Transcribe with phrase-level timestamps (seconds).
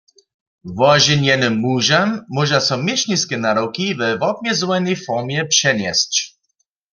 [0.79, 6.13] Woženjenym mužam móža so měšniske nadawki we wobmjezowanej formje přenjesć.